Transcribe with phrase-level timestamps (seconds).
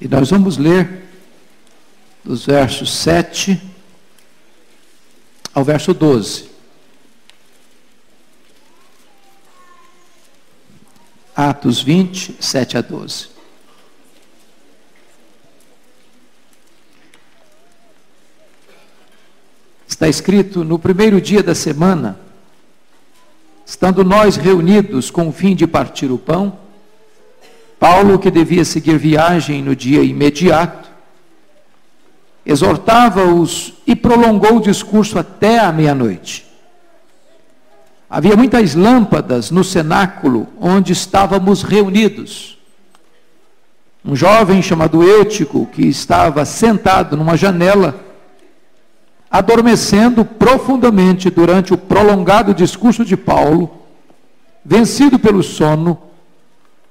[0.00, 1.04] E nós vamos ler
[2.24, 3.60] dos versos 7
[5.52, 6.48] ao verso 12.
[11.36, 13.28] Atos 20, 7 a 12.
[19.86, 22.18] Está escrito: no primeiro dia da semana,
[23.66, 26.59] estando nós reunidos com o fim de partir o pão,
[27.80, 30.90] Paulo, que devia seguir viagem no dia imediato,
[32.44, 36.46] exortava-os e prolongou o discurso até a meia-noite.
[38.08, 42.58] Havia muitas lâmpadas no cenáculo onde estávamos reunidos.
[44.04, 47.98] Um jovem chamado Eutico, que estava sentado numa janela,
[49.30, 53.70] adormecendo profundamente durante o prolongado discurso de Paulo,
[54.62, 56.09] vencido pelo sono,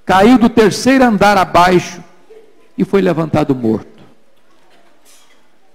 [0.09, 2.03] caiu do terceiro andar abaixo
[2.75, 4.03] e foi levantado morto.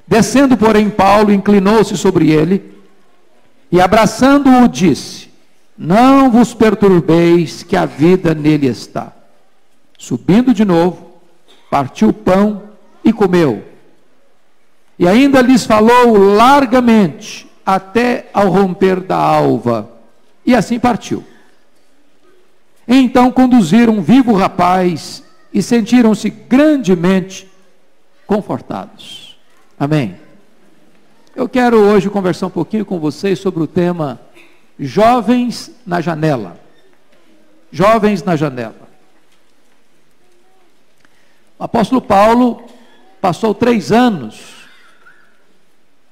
[0.05, 2.75] Descendo, porém, Paulo inclinou-se sobre ele
[3.71, 5.31] e, abraçando-o, disse:
[5.79, 9.13] Não vos perturbeis, que a vida nele está.
[9.97, 11.13] Subindo de novo,
[11.71, 12.65] partiu o pão
[13.05, 13.65] e comeu.
[14.99, 19.89] E ainda lhes falou largamente, até ao romper da alva.
[20.45, 21.23] E assim partiu.
[22.87, 27.49] Então conduziram um vivo rapaz e sentiram-se grandemente
[28.27, 29.39] confortados.
[29.79, 30.17] Amém.
[31.35, 34.21] Eu quero hoje conversar um pouquinho com vocês sobre o tema
[34.79, 36.59] Jovens na Janela.
[37.73, 38.85] Jovens na Janela.
[41.59, 42.63] O apóstolo Paulo
[43.21, 44.69] passou três anos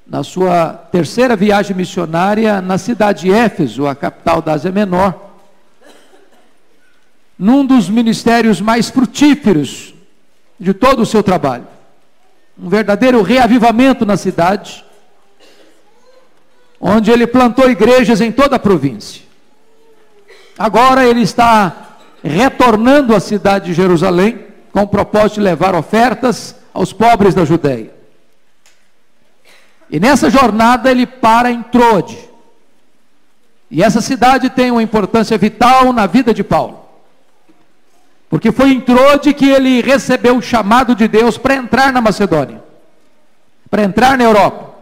[0.07, 5.32] na sua terceira viagem missionária na cidade de Éfeso, a capital da Ásia Menor
[7.39, 9.95] num dos ministérios mais frutíferos
[10.59, 11.67] de todo o seu trabalho.
[12.59, 14.85] Um verdadeiro reavivamento na cidade,
[16.81, 19.23] onde ele plantou igrejas em toda a província.
[20.59, 26.93] Agora ele está retornando à cidade de Jerusalém com o propósito de levar ofertas aos
[26.93, 27.93] pobres da Judéia.
[29.91, 32.19] E nessa jornada ele para em Trode.
[33.71, 36.82] E essa cidade tem uma importância vital na vida de Paulo.
[38.33, 42.65] Porque foi em Trode que ele recebeu o chamado de Deus para entrar na Macedônia,
[43.69, 44.75] para entrar na Europa,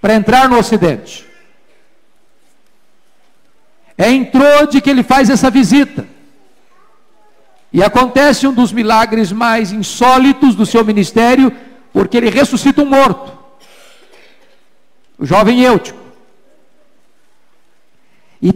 [0.00, 1.26] para entrar no Ocidente.
[3.98, 6.06] É em Trode que ele faz essa visita.
[7.70, 11.54] E acontece um dos milagres mais insólitos do seu ministério,
[11.92, 13.30] porque ele ressuscita um morto.
[15.18, 16.03] O jovem Eutico.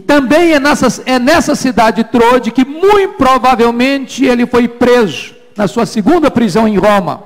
[0.09, 5.67] Também é nessa, é nessa cidade de Trode que muito provavelmente ele foi preso na
[5.67, 7.25] sua segunda prisão em Roma,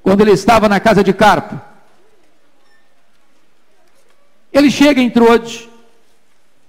[0.00, 1.60] quando ele estava na casa de Carpo.
[4.52, 5.68] Ele chega em Trode,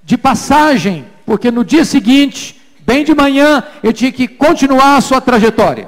[0.02, 5.22] de passagem, porque no dia seguinte, bem de manhã, ele tinha que continuar a sua
[5.22, 5.88] trajetória.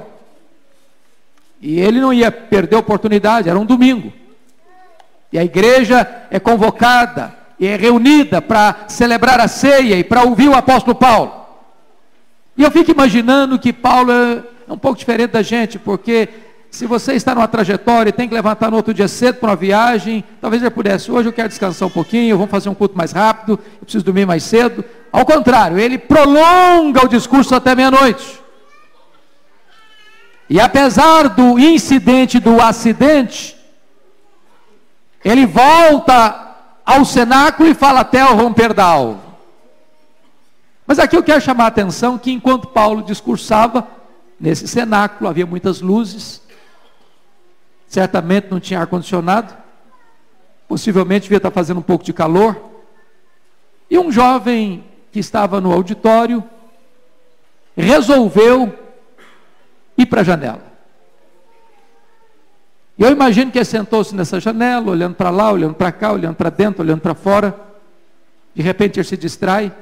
[1.60, 4.12] E ele não ia perder a oportunidade, era um domingo.
[5.32, 10.94] E a igreja é convocada reunida para celebrar a ceia e para ouvir o apóstolo
[10.94, 11.32] Paulo.
[12.56, 16.28] E eu fico imaginando que Paulo é um pouco diferente da gente, porque
[16.70, 19.56] se você está numa trajetória e tem que levantar no outro dia cedo para uma
[19.56, 23.12] viagem, talvez ele pudesse, hoje eu quero descansar um pouquinho, vamos fazer um culto mais
[23.12, 24.84] rápido, eu preciso dormir mais cedo.
[25.12, 28.40] Ao contrário, ele prolonga o discurso até meia-noite.
[30.50, 33.56] E apesar do incidente, do acidente,
[35.24, 36.43] ele volta
[36.84, 39.20] ao cenáculo e fala até ao romper da alva.
[40.86, 43.88] Mas aqui eu quero chamar a atenção que enquanto Paulo discursava,
[44.38, 46.42] nesse cenáculo havia muitas luzes,
[47.88, 49.54] certamente não tinha ar-condicionado,
[50.68, 52.60] possivelmente devia estar fazendo um pouco de calor,
[53.88, 56.44] e um jovem que estava no auditório
[57.76, 58.76] resolveu
[59.96, 60.73] ir para a janela.
[62.96, 66.36] E eu imagino que ele sentou-se nessa janela, olhando para lá, olhando para cá, olhando
[66.36, 67.58] para dentro, olhando para fora.
[68.54, 69.72] De repente ele se distrai.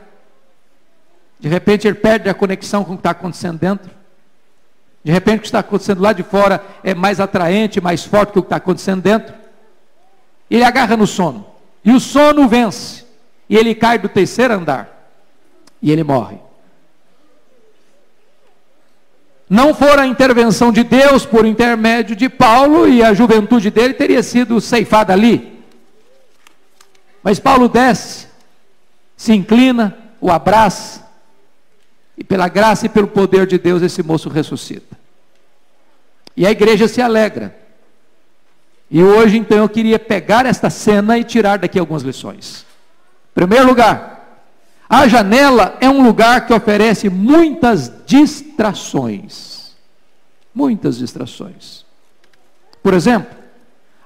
[1.39, 3.91] De repente ele perde a conexão com o que está acontecendo dentro.
[5.05, 8.39] De repente o que está acontecendo lá de fora é mais atraente, mais forte que
[8.39, 9.35] o que está acontecendo dentro.
[10.51, 11.47] Ele agarra no sono.
[11.85, 13.05] E o sono vence.
[13.49, 15.11] E ele cai do terceiro andar.
[15.83, 16.39] E ele morre
[19.53, 24.23] não for a intervenção de Deus por intermédio de Paulo e a juventude dele teria
[24.23, 25.63] sido ceifada ali.
[27.23, 28.29] Mas Paulo desce,
[29.15, 31.07] se inclina, o abraça,
[32.17, 34.97] e pela graça e pelo poder de Deus esse moço ressuscita.
[36.35, 37.55] E a igreja se alegra.
[38.91, 42.65] E hoje, então, eu queria pegar esta cena e tirar daqui algumas lições.
[43.35, 44.47] Primeiro lugar,
[44.89, 49.73] a janela é um lugar que oferece muitas distrações.
[50.55, 51.87] Muitas distrações.
[52.83, 53.35] Por exemplo,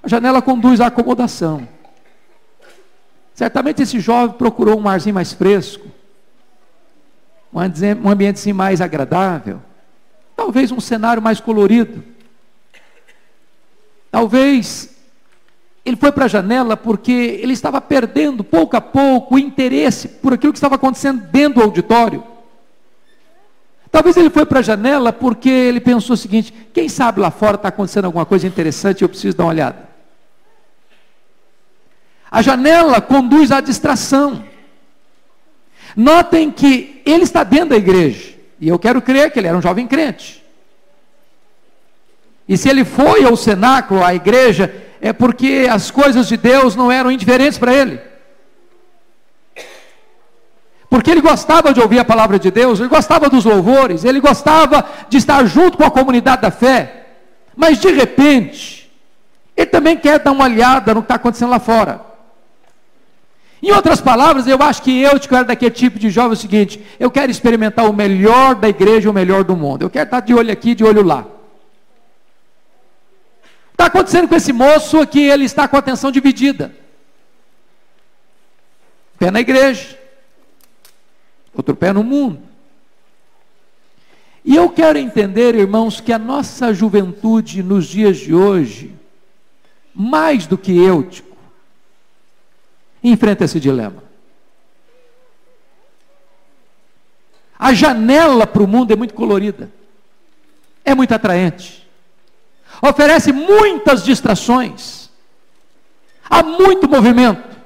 [0.01, 1.67] a janela conduz à acomodação.
[3.35, 5.89] Certamente esse jovem procurou um arzinho mais fresco,
[7.53, 9.61] um ambiente assim mais agradável,
[10.37, 12.05] talvez um cenário mais colorido.
[14.09, 14.97] Talvez
[15.85, 20.33] ele foi para a janela porque ele estava perdendo pouco a pouco o interesse por
[20.33, 22.36] aquilo que estava acontecendo dentro do auditório.
[23.97, 27.57] Talvez ele foi para a janela porque ele pensou o seguinte: quem sabe lá fora
[27.57, 29.89] está acontecendo alguma coisa interessante eu preciso dar uma olhada.
[32.31, 34.45] A janela conduz à distração.
[35.97, 39.63] Notem que ele está dentro da igreja, e eu quero crer que ele era um
[39.63, 40.45] jovem crente.
[42.47, 46.93] E se ele foi ao cenáculo, à igreja, é porque as coisas de Deus não
[46.93, 47.99] eram indiferentes para ele.
[50.97, 54.83] Porque ele gostava de ouvir a palavra de Deus, ele gostava dos louvores, ele gostava
[55.11, 57.09] de estar junto com a comunidade da fé.
[57.55, 58.91] Mas de repente,
[59.55, 62.01] ele também quer dar uma olhada no que está acontecendo lá fora.
[63.63, 66.83] Em outras palavras, eu acho que eu, era daquele tipo de jovem, é o seguinte:
[66.99, 69.83] eu quero experimentar o melhor da igreja, o melhor do mundo.
[69.83, 71.27] Eu quero estar de olho aqui, de olho lá.
[73.73, 76.75] Está acontecendo com esse moço aqui, ele está com a atenção dividida.
[79.19, 80.06] Pé na igreja,
[81.57, 82.41] outro pé no mundo.
[84.45, 88.95] E eu quero entender, irmãos, que a nossa juventude nos dias de hoje,
[89.93, 91.09] mais do que eu,
[93.03, 94.05] enfrenta esse dilema.
[97.59, 99.69] A janela para o mundo é muito colorida,
[100.85, 101.89] é muito atraente,
[102.81, 105.11] oferece muitas distrações,
[106.31, 107.57] há muito movimento.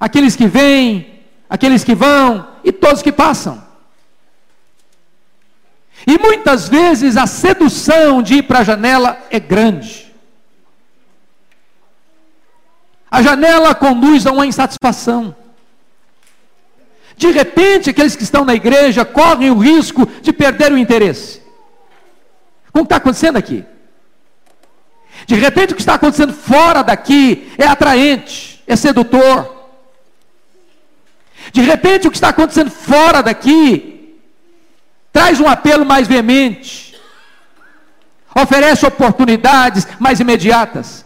[0.00, 3.62] Aqueles que vêm, aqueles que vão e todos que passam.
[6.06, 10.10] E muitas vezes a sedução de ir para a janela é grande.
[13.10, 15.34] A janela conduz a uma insatisfação.
[17.16, 21.42] De repente, aqueles que estão na igreja correm o risco de perder o interesse.
[22.72, 23.64] Como está acontecendo aqui?
[25.26, 29.59] De repente, o que está acontecendo fora daqui é atraente, é sedutor.
[31.52, 34.18] De repente, o que está acontecendo fora daqui
[35.12, 36.96] traz um apelo mais veemente,
[38.34, 41.04] oferece oportunidades mais imediatas.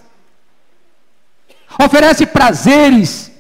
[1.82, 3.32] Oferece prazeres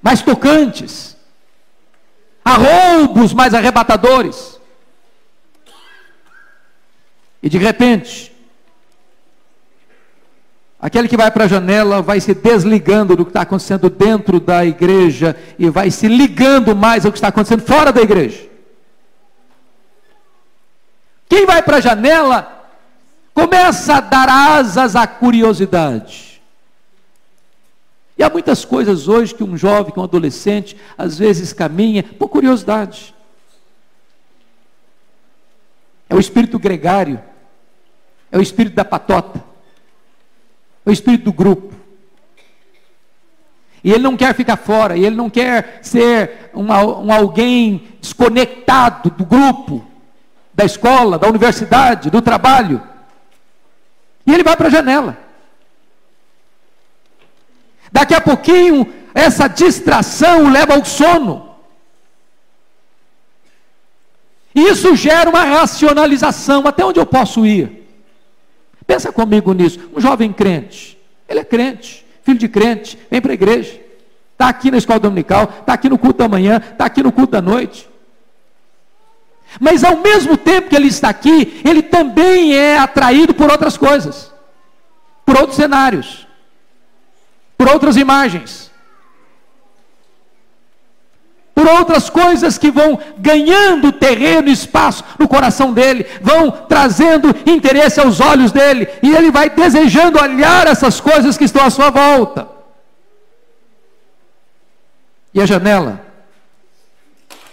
[0.00, 1.16] mais tocantes,
[2.44, 4.58] a roubos mais arrebatadores.
[7.42, 8.29] E de repente,
[10.80, 14.64] aquele que vai para a janela vai se desligando do que está acontecendo dentro da
[14.64, 18.48] igreja e vai se ligando mais ao que está acontecendo fora da igreja.
[21.28, 22.66] Quem vai para a janela
[23.32, 26.42] começa a dar asas à curiosidade.
[28.18, 32.28] E há muitas coisas hoje que um jovem, que um adolescente, às vezes caminha por
[32.28, 33.14] curiosidade.
[36.08, 37.22] É o espírito gregário,
[38.32, 39.42] é o espírito da patota,
[40.84, 41.74] o espírito do grupo.
[43.82, 49.10] E ele não quer ficar fora, e ele não quer ser uma, um alguém desconectado
[49.10, 49.84] do grupo,
[50.52, 52.82] da escola, da universidade, do trabalho.
[54.26, 55.16] E ele vai para a janela.
[57.90, 61.50] Daqui a pouquinho, essa distração leva ao sono.
[64.54, 66.66] Isso gera uma racionalização.
[66.66, 67.79] Até onde eu posso ir?
[68.90, 69.78] Pensa comigo nisso.
[69.94, 73.80] Um jovem crente, ele é crente, filho de crente, vem para a igreja,
[74.32, 77.30] está aqui na escola dominical, está aqui no culto da manhã, está aqui no culto
[77.30, 77.88] da noite.
[79.60, 84.32] Mas ao mesmo tempo que ele está aqui, ele também é atraído por outras coisas,
[85.24, 86.26] por outros cenários
[87.60, 88.69] por outras imagens,
[91.60, 98.00] por outras coisas que vão ganhando terreno e espaço no coração dele, vão trazendo interesse
[98.00, 102.48] aos olhos dele, e ele vai desejando olhar essas coisas que estão à sua volta.
[105.34, 106.00] E a janela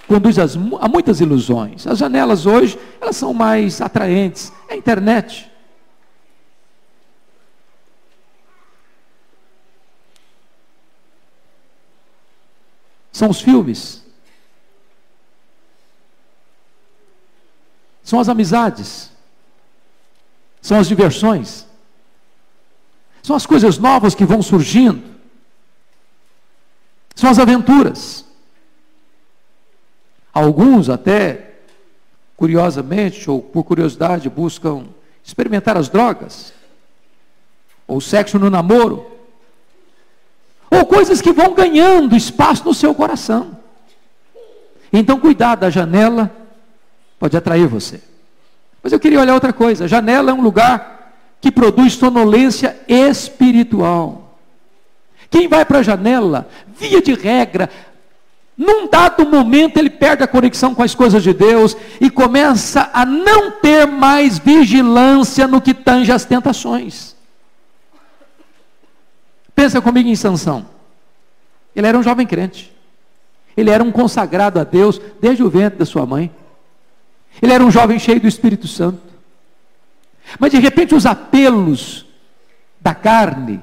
[0.08, 1.86] conduz a muitas ilusões.
[1.86, 4.54] As janelas hoje, elas são mais atraentes.
[4.70, 5.52] É a internet.
[13.18, 14.04] São os filmes.
[18.04, 19.10] São as amizades.
[20.62, 21.66] são as diversões,
[23.24, 25.02] são as coisas novas que vão surgindo,
[27.16, 28.26] são as aventuras.
[30.34, 31.56] Alguns até,
[32.36, 34.86] curiosamente ou por curiosidade, buscam
[35.24, 36.54] experimentar as drogas,
[37.88, 39.17] ou sexo no namoro,
[40.70, 43.58] ou coisas que vão ganhando espaço no seu coração.
[44.92, 46.32] Então, cuidado, a janela
[47.20, 48.02] pode atrair você.
[48.82, 54.38] Mas eu queria olhar outra coisa: a janela é um lugar que produz sonolência espiritual.
[55.30, 56.48] Quem vai para a janela,
[56.78, 57.70] via de regra,
[58.58, 63.06] num dado momento ele perde a conexão com as coisas de Deus e começa a
[63.06, 67.17] não ter mais vigilância no que tange as tentações.
[69.58, 70.68] Pensa comigo em Sansão.
[71.76, 72.72] Ele era um jovem crente.
[73.58, 76.32] Ele era um consagrado a Deus desde o ventre da sua mãe.
[77.42, 79.02] Ele era um jovem cheio do Espírito Santo.
[80.40, 82.06] Mas de repente os apelos
[82.80, 83.60] da carne,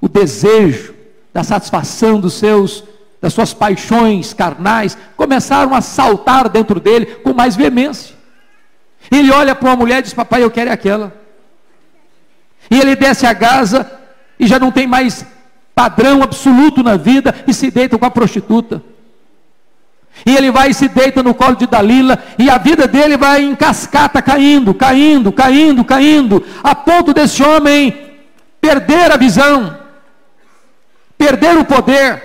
[0.00, 0.92] o desejo,
[1.32, 2.82] da satisfação dos seus
[3.20, 8.16] das suas paixões carnais começaram a saltar dentro dele com mais veemência.
[9.08, 11.14] Ele olha para uma mulher e diz: "Papai, eu quero é aquela".
[12.68, 14.01] E ele desce a Gaza
[14.42, 15.24] e já não tem mais
[15.72, 18.82] padrão absoluto na vida e se deita com a prostituta.
[20.26, 23.44] E ele vai e se deita no colo de Dalila, e a vida dele vai
[23.44, 27.96] em cascata, caindo, caindo, caindo, caindo, a ponto desse homem
[28.60, 29.78] perder a visão,
[31.16, 32.20] perder o poder,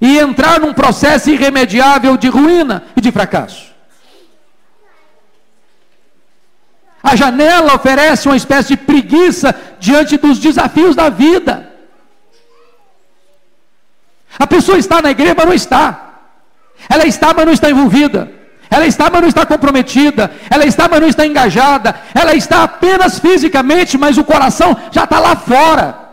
[0.00, 3.67] e entrar num processo irremediável de ruína e de fracasso.
[7.02, 11.72] A janela oferece uma espécie de preguiça diante dos desafios da vida.
[14.38, 16.20] A pessoa está na igreja, mas não está.
[16.88, 18.30] Ela está, mas não está envolvida.
[18.70, 20.30] Ela está, mas não está comprometida.
[20.50, 21.98] Ela está, mas não está engajada.
[22.14, 26.08] Ela está apenas fisicamente, mas o coração já está lá fora.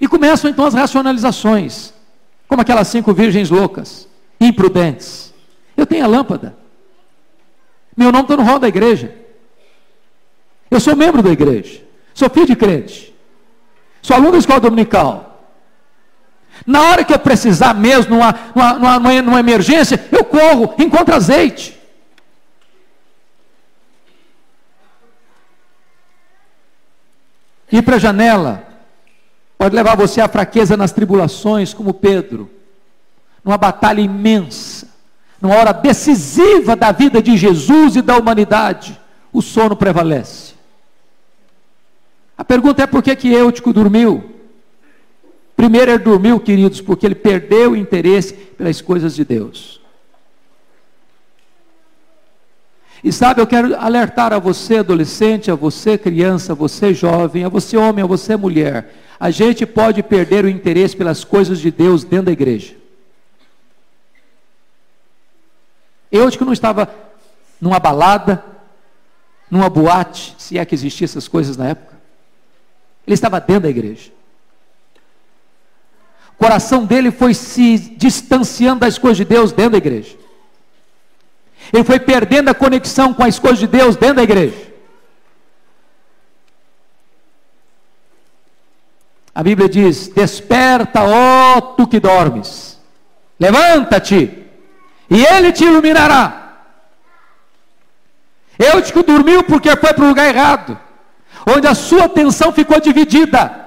[0.00, 1.92] E começam então as racionalizações,
[2.48, 4.08] como aquelas cinco virgens loucas,
[4.40, 5.32] imprudentes.
[5.76, 6.65] Eu tenho a lâmpada.
[7.96, 9.14] Meu nome está no rol da igreja.
[10.70, 11.82] Eu sou membro da igreja.
[12.12, 13.14] Sou filho de crente.
[14.02, 15.26] Sou aluno da escola dominical.
[16.66, 21.76] Na hora que eu precisar mesmo, numa, numa, numa, numa emergência, eu corro, encontro azeite.
[27.70, 28.66] Ir para a janela
[29.58, 32.50] pode levar você à fraqueza nas tribulações, como Pedro,
[33.44, 34.88] numa batalha imensa,
[35.40, 38.98] numa hora decisiva da vida de Jesus e da humanidade,
[39.32, 40.54] o sono prevalece.
[42.36, 44.36] A pergunta é por que que Eutico dormiu?
[45.56, 49.80] Primeiro, ele dormiu, queridos, porque ele perdeu o interesse pelas coisas de Deus.
[53.02, 57.48] E sabe, eu quero alertar a você, adolescente, a você, criança, a você, jovem, a
[57.48, 58.94] você, homem, a você, mulher.
[59.18, 62.74] A gente pode perder o interesse pelas coisas de Deus dentro da igreja.
[66.10, 66.88] Eu acho que não estava
[67.60, 68.44] numa balada,
[69.50, 71.96] numa boate, se é que existiam essas coisas na época.
[73.06, 74.10] Ele estava dentro da igreja.
[76.32, 80.16] O coração dele foi se distanciando das coisas de Deus dentro da igreja.
[81.72, 84.66] Ele foi perdendo a conexão com as coisas de Deus dentro da igreja.
[89.34, 92.80] A Bíblia diz: Desperta, ó tu que dormes,
[93.38, 94.45] levanta-te,
[95.10, 96.46] e ele te iluminará.
[98.58, 100.78] Eu te que dormiu porque foi para o lugar errado,
[101.46, 103.66] onde a sua atenção ficou dividida.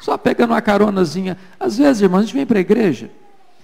[0.00, 1.36] Só pegando uma caronazinha.
[1.58, 3.10] Às vezes, irmãos, a gente vem para a igreja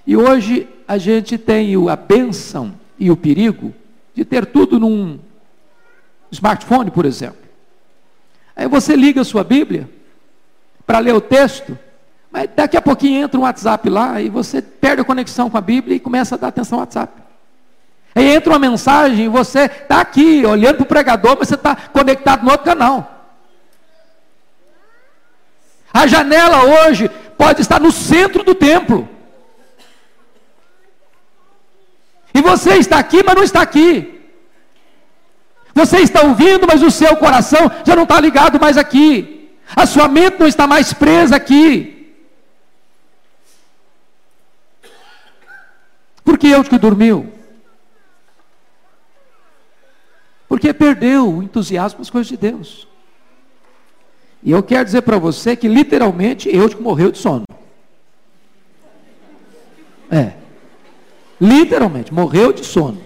[0.07, 3.73] e hoje a gente tem a benção e o perigo
[4.15, 5.19] de ter tudo num
[6.31, 7.43] smartphone, por exemplo.
[8.55, 9.89] Aí você liga a sua Bíblia
[10.87, 11.79] para ler o texto,
[12.35, 15.61] mas daqui a pouquinho entra um WhatsApp lá e você perde a conexão com a
[15.61, 17.13] Bíblia e começa a dar atenção ao WhatsApp.
[18.13, 21.77] Aí entra uma mensagem e você está aqui olhando para o pregador, mas você está
[21.77, 23.29] conectado no outro canal.
[25.93, 29.09] A janela hoje pode estar no centro do templo.
[32.35, 34.29] E você está aqui, mas não está aqui.
[35.73, 39.53] Você está ouvindo, mas o seu coração já não está ligado mais aqui.
[39.77, 41.94] A sua mente não está mais presa aqui.
[46.25, 47.33] Por que eu que dormiu?
[50.49, 52.89] Porque perdeu o entusiasmo das coisas de Deus.
[54.43, 57.45] E eu quero dizer para você que literalmente eu morreu de sono.
[60.11, 60.33] É.
[61.41, 63.03] Literalmente, morreu de sono.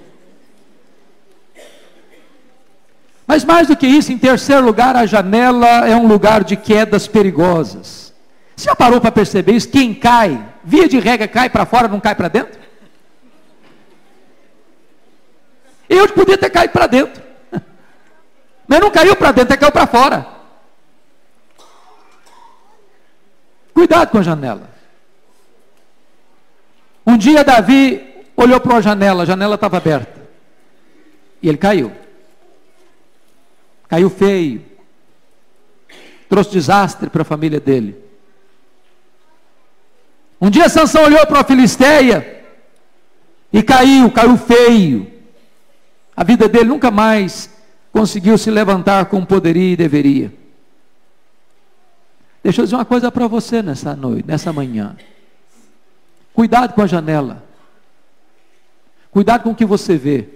[3.27, 7.07] Mas mais do que isso, em terceiro lugar, a janela é um lugar de quedas
[7.07, 8.13] perigosas.
[8.57, 9.69] Você já parou para perceber isso?
[9.69, 12.59] Quem cai, via de regra, cai para fora, não cai para dentro?
[15.89, 17.23] Eu podia ter caído para dentro.
[18.67, 20.27] Mas não caiu para dentro, caiu para fora.
[23.73, 24.69] Cuidado com a janela.
[27.07, 30.21] Um dia Davi olhou para uma janela, a janela estava aberta.
[31.43, 31.93] E ele caiu.
[33.89, 34.65] Caiu feio.
[36.29, 37.97] Trouxe desastre para a família dele.
[40.41, 42.45] Um dia Sansão olhou para uma filisteia
[43.53, 45.18] e caiu, caiu feio.
[46.19, 47.49] A vida dele nunca mais
[47.93, 50.35] conseguiu se levantar como poderia e deveria.
[52.43, 54.97] Deixa eu dizer uma coisa para você nessa noite, nessa manhã.
[56.35, 57.45] Cuidado com a janela.
[59.13, 60.29] Cuidado com o que você vê.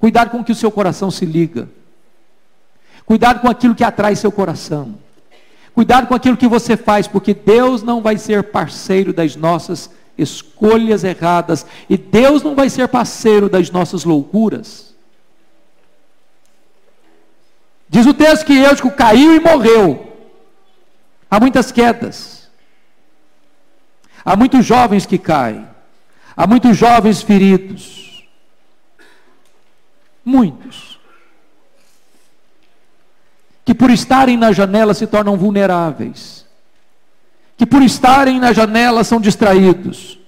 [0.00, 1.68] Cuidado com o que o seu coração se liga.
[3.06, 4.98] Cuidado com aquilo que atrai seu coração.
[5.72, 11.04] Cuidado com aquilo que você faz, porque Deus não vai ser parceiro das nossas escolhas
[11.04, 14.94] erradas e Deus não vai ser parceiro das nossas loucuras.
[17.88, 20.12] Diz o texto que Eutico caiu e morreu.
[21.30, 22.34] Há muitas quedas.
[24.24, 25.68] Há muitos jovens que caem,
[26.34, 28.26] há muitos jovens feridos.
[30.24, 30.98] Muitos.
[33.64, 36.43] Que por estarem na janela se tornam vulneráveis.
[37.56, 40.18] Que por estarem na janela são distraídos.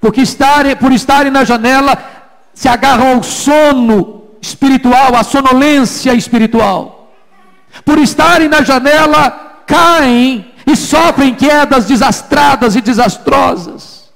[0.00, 1.98] Porque estarem, por estarem na janela
[2.54, 7.12] se agarram ao sono espiritual, à sonolência espiritual.
[7.84, 14.10] Por estarem na janela, caem e sofrem quedas desastradas e desastrosas.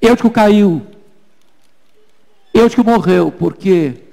[0.00, 0.86] Eutico caiu.
[2.54, 4.07] Eutico morreu porque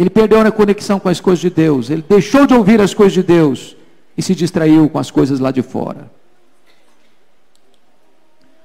[0.00, 1.90] ele perdeu a conexão com as coisas de Deus.
[1.90, 3.76] Ele deixou de ouvir as coisas de Deus
[4.16, 6.10] e se distraiu com as coisas lá de fora.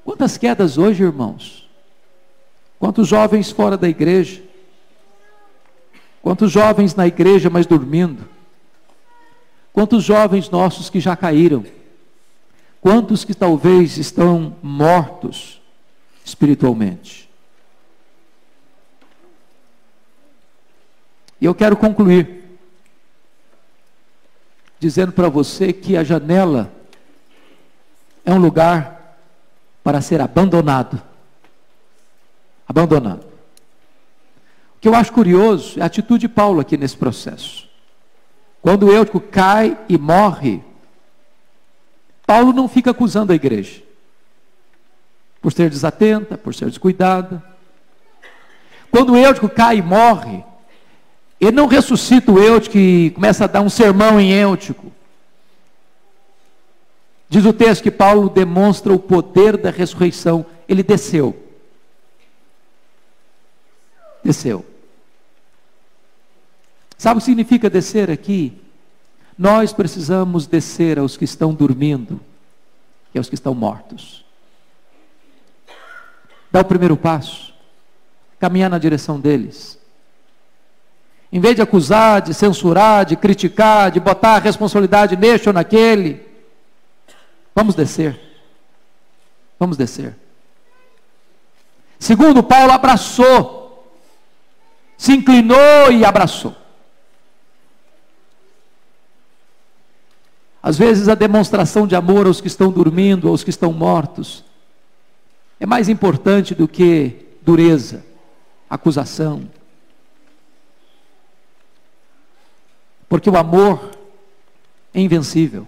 [0.06, 1.70] Quantas quedas hoje, irmãos?
[2.80, 4.42] Quantos jovens fora da igreja?
[6.22, 8.24] Quantos jovens na igreja, mas dormindo?
[9.74, 11.66] Quantos jovens nossos que já caíram?
[12.80, 15.62] Quantos que talvez estão mortos
[16.24, 17.30] espiritualmente?
[21.46, 22.58] E eu quero concluir
[24.80, 26.74] dizendo para você que a janela
[28.26, 29.16] é um lugar
[29.84, 31.00] para ser abandonado.
[32.68, 33.28] Abandonado
[34.82, 37.70] que eu acho curioso é a atitude de Paulo aqui nesse processo.
[38.60, 40.64] Quando o Eutico cai e morre,
[42.26, 43.84] Paulo não fica acusando a igreja
[45.44, 47.44] por ser desatenta, por ser descuidada.
[48.90, 50.44] Quando o Eutico cai e morre,
[51.40, 54.92] ele não ressuscita o Eutico e começa a dar um sermão em Eutico.
[57.28, 60.46] Diz o texto que Paulo demonstra o poder da ressurreição.
[60.68, 61.36] Ele desceu.
[64.24, 64.66] Desceu.
[66.98, 68.54] Sabe o que significa descer aqui?
[69.38, 72.22] Nós precisamos descer aos que estão dormindo
[73.14, 74.24] e aos que estão mortos.
[76.50, 77.54] Dá o primeiro passo,
[78.40, 79.78] caminhar na direção deles.
[81.36, 86.26] Em vez de acusar, de censurar, de criticar, de botar a responsabilidade neste ou naquele,
[87.54, 88.18] vamos descer.
[89.60, 90.16] Vamos descer.
[92.00, 93.86] Segundo, Paulo abraçou,
[94.98, 96.56] se inclinou e abraçou.
[100.64, 104.42] Às vezes a demonstração de amor aos que estão dormindo, aos que estão mortos,
[105.60, 108.06] é mais importante do que dureza,
[108.70, 109.50] acusação.
[113.08, 113.92] Porque o amor
[114.94, 115.68] é invencível.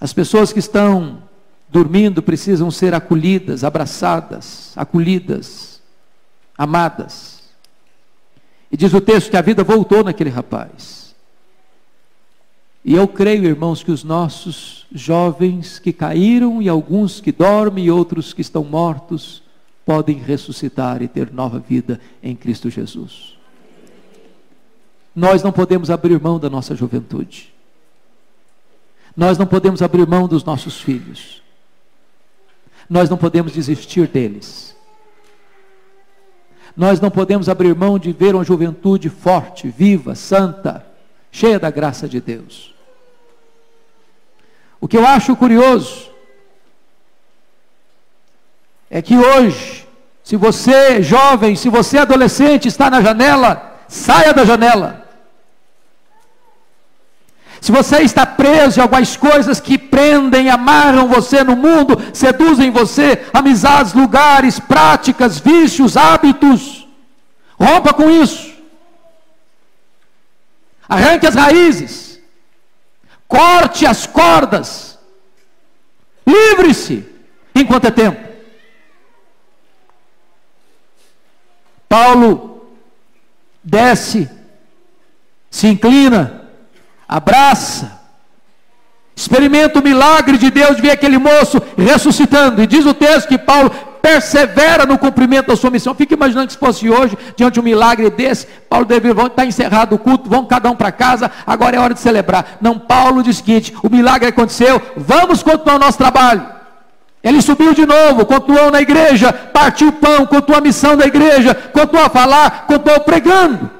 [0.00, 1.22] As pessoas que estão
[1.68, 5.80] dormindo precisam ser acolhidas, abraçadas, acolhidas,
[6.58, 7.40] amadas.
[8.70, 11.14] E diz o texto que a vida voltou naquele rapaz.
[12.84, 17.90] E eu creio, irmãos, que os nossos jovens que caíram e alguns que dormem e
[17.90, 19.42] outros que estão mortos
[19.86, 23.38] podem ressuscitar e ter nova vida em Cristo Jesus.
[25.14, 27.52] Nós não podemos abrir mão da nossa juventude.
[29.16, 31.42] Nós não podemos abrir mão dos nossos filhos.
[32.88, 34.74] Nós não podemos desistir deles.
[36.76, 40.86] Nós não podemos abrir mão de ver uma juventude forte, viva, santa
[41.30, 42.74] cheia da graça de Deus.
[44.80, 46.10] O que eu acho curioso
[48.90, 49.86] é que hoje,
[50.22, 55.01] se você jovem, se você adolescente está na janela, saia da janela.
[57.62, 63.24] Se você está preso em algumas coisas que prendem, amarram você no mundo, seduzem você,
[63.32, 66.88] amizades, lugares, práticas, vícios, hábitos,
[67.56, 68.52] rompa com isso.
[70.88, 72.18] Arranque as raízes,
[73.28, 74.98] corte as cordas,
[76.26, 77.08] livre-se
[77.54, 78.28] enquanto é tempo.
[81.88, 82.66] Paulo
[83.62, 84.28] desce,
[85.48, 86.41] se inclina,
[87.08, 88.00] abraça,
[89.14, 93.70] experimenta o milagre de Deus, vê aquele moço ressuscitando, e diz o texto que Paulo
[94.02, 95.94] persevera no cumprimento da sua missão.
[95.94, 99.46] Fique imaginando que se fosse hoje, diante de um milagre desse, Paulo deveria, vão estar
[99.46, 102.58] encerrado o culto, vão cada um para casa, agora é hora de celebrar.
[102.60, 106.44] Não, Paulo diz seguinte: o milagre aconteceu, vamos continuar o nosso trabalho.
[107.22, 111.54] Ele subiu de novo, continuou na igreja, partiu o pão, continuou a missão da igreja,
[111.54, 113.70] continuou a falar, continuou pregando.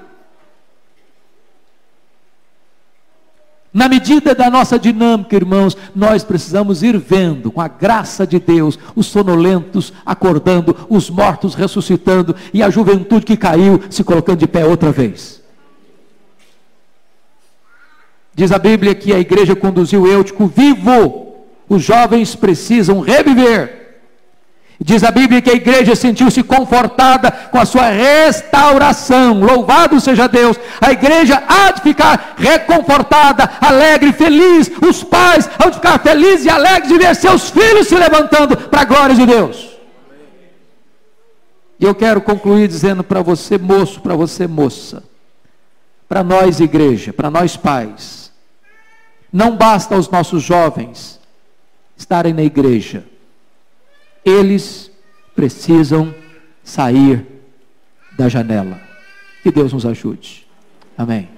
[3.73, 8.79] Na medida da nossa dinâmica, irmãos, nós precisamos ir vendo, com a graça de Deus,
[8.95, 14.67] os sonolentos acordando, os mortos ressuscitando e a juventude que caiu se colocando de pé
[14.67, 15.41] outra vez.
[18.35, 21.37] Diz a Bíblia que a igreja conduziu Eutico vivo.
[21.69, 23.82] Os jovens precisam reviver.
[24.85, 29.41] Diz a Bíblia que a igreja sentiu-se confortada com a sua restauração.
[29.41, 30.59] Louvado seja Deus.
[30.81, 34.69] A igreja há de ficar reconfortada, alegre, feliz.
[34.85, 38.81] Os pais hão de ficar felizes e alegres de ver seus filhos se levantando para
[38.81, 39.71] a glória de Deus.
[41.79, 45.05] E eu quero concluir dizendo para você, moço, para você, moça,
[46.09, 48.33] para nós, igreja, para nós pais,
[49.33, 51.21] não basta aos nossos jovens
[51.97, 53.12] estarem na igreja
[54.25, 54.91] eles
[55.35, 56.15] precisam
[56.63, 57.27] sair
[58.17, 58.81] da janela.
[59.43, 60.47] Que Deus nos ajude.
[60.97, 61.29] Amém.